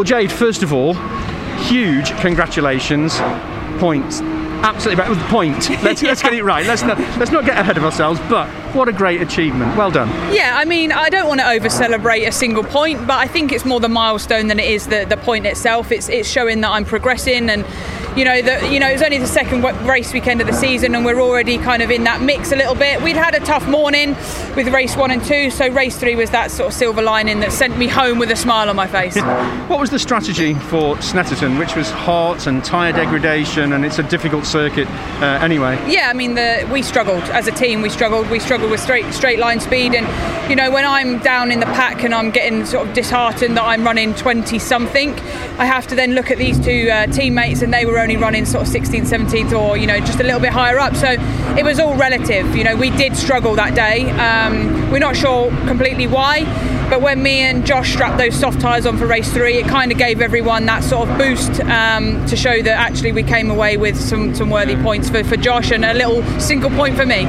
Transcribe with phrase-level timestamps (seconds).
[0.00, 0.94] Well, Jade, first of all,
[1.68, 3.18] huge congratulations.
[3.78, 4.22] Points.
[4.22, 5.08] Absolutely right.
[5.08, 5.68] It was the point.
[5.82, 6.64] Let's, let's get it right.
[6.64, 9.76] Let's not, let's not get ahead of ourselves, but what a great achievement.
[9.76, 10.08] Well done.
[10.34, 13.52] Yeah, I mean, I don't want to over celebrate a single point, but I think
[13.52, 15.92] it's more the milestone than it is the, the point itself.
[15.92, 17.64] It's, it's showing that I'm progressing and
[18.16, 20.96] you know that you know it was only the second race weekend of the season
[20.96, 23.66] and we're already kind of in that mix a little bit we'd had a tough
[23.68, 24.10] morning
[24.56, 27.52] with race one and two so race three was that sort of silver lining that
[27.52, 29.16] sent me home with a smile on my face
[29.68, 34.02] what was the strategy for snetterton which was hot and tyre degradation and it's a
[34.02, 34.88] difficult circuit
[35.20, 38.59] uh, anyway yeah i mean the, we struggled as a team we struggled we struggled
[38.68, 42.14] with straight straight line speed and you know when i'm down in the pack and
[42.14, 45.14] i'm getting sort of disheartened that i'm running 20 something
[45.58, 48.44] i have to then look at these two uh, teammates and they were only running
[48.44, 50.94] sort of 16th, 17th, or you know just a little bit higher up.
[50.96, 51.16] So
[51.56, 52.54] it was all relative.
[52.56, 54.10] You know, we did struggle that day.
[54.10, 56.44] Um, we're not sure completely why,
[56.90, 59.92] but when me and Josh strapped those soft tyres on for race three, it kind
[59.92, 63.76] of gave everyone that sort of boost um, to show that actually we came away
[63.76, 67.24] with some, some worthy points for, for Josh and a little single point for me.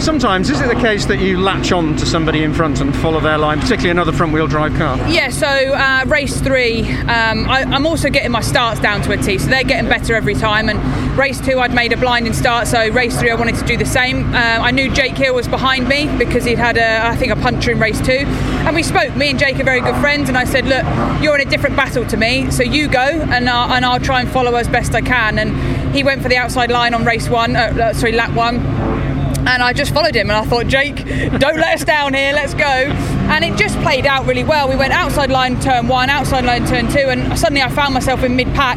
[0.00, 3.20] Sometimes is it the case that you latch on to somebody in front and follow
[3.20, 4.96] their line, particularly another front-wheel drive car?
[5.08, 5.30] Yeah.
[5.30, 9.38] So uh, race three, um, I, am also getting my starts down to a T,
[9.38, 10.68] so they're getting better every time.
[10.68, 10.78] And
[11.16, 13.86] race two, I'd made a blinding start, so race three, I wanted to do the
[13.86, 14.34] same.
[14.34, 17.36] Uh, I knew Jake Hill was behind me because he'd had, a, I think, a
[17.36, 18.24] puncher in race two,
[18.66, 19.14] and we spoke.
[19.16, 20.84] Me and Jake are very good friends, and I said, "Look,
[21.22, 24.20] you're in a different battle to me, so you go, and I'll, and I'll try
[24.20, 27.28] and follow as best I can." And he went for the outside line on race
[27.28, 28.58] one, uh, uh sorry, lap one
[29.48, 32.52] and I just followed him and I thought, Jake, don't let us down here, let's
[32.52, 32.64] go.
[32.64, 34.68] And it just played out really well.
[34.68, 38.22] We went outside line turn one, outside line turn two, and suddenly I found myself
[38.22, 38.76] in mid pack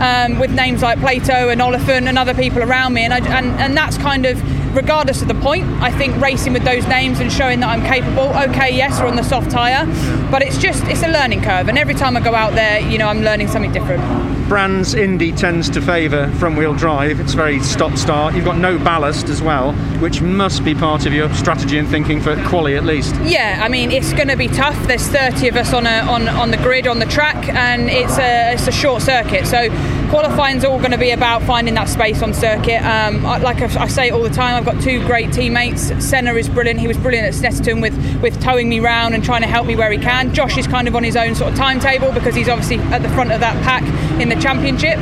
[0.00, 3.46] um, with names like Plato and Oliphant and other people around me, and, I, and
[3.60, 4.38] and that's kind of
[4.72, 5.64] regardless of the point.
[5.82, 8.28] I think racing with those names and showing that I'm capable.
[8.50, 9.86] Okay, yes, we're on the soft tyre,
[10.30, 12.98] but it's just it's a learning curve, and every time I go out there, you
[12.98, 14.02] know, I'm learning something different.
[14.48, 17.20] Brands Indy tends to favour front wheel drive.
[17.20, 18.34] It's very stop start.
[18.34, 22.20] You've got no ballast as well, which must be part of your strategy and thinking
[22.20, 23.14] for quali at least.
[23.22, 24.76] Yeah, I mean it's going to be tough.
[24.86, 28.18] There's 30 of us on a, on on the grid on the track, and it's
[28.18, 29.46] a it's a short circuit.
[29.46, 29.68] So
[30.12, 32.84] qualifying's all going to be about finding that space on circuit.
[32.84, 35.84] Um, like I, I say all the time, I've got two great teammates.
[36.06, 36.78] Senna is brilliant.
[36.78, 39.74] He was brilliant at Snetterton with with towing me round and trying to help me
[39.74, 40.34] where he can.
[40.34, 43.08] Josh is kind of on his own sort of timetable because he's obviously at the
[43.08, 43.84] front of that pack
[44.20, 44.98] in the championship.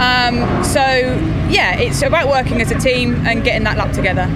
[0.00, 0.80] Um, so
[1.50, 4.34] yeah, it's about working as a team and getting that lap together.